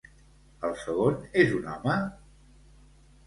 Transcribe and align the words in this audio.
El 0.69 0.71
segon 0.83 1.19
és 1.43 1.53
un 1.59 1.69
home? 1.73 1.99